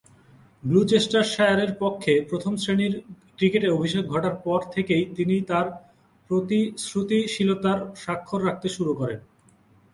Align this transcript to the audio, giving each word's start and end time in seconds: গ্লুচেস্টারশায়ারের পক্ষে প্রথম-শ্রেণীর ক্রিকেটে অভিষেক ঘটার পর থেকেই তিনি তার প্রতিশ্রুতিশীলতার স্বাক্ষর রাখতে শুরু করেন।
গ্লুচেস্টারশায়ারের 0.63 1.71
পক্ষে 1.79 2.13
প্রথম-শ্রেণীর 2.29 2.93
ক্রিকেটে 3.37 3.67
অভিষেক 3.69 4.03
ঘটার 4.07 4.35
পর 4.37 4.59
থেকেই 4.71 5.03
তিনি 5.15 5.35
তার 5.41 5.67
প্রতিশ্রুতিশীলতার 6.29 7.79
স্বাক্ষর 7.95 8.39
রাখতে 8.45 8.67
শুরু 8.69 8.91
করেন। 8.93 9.19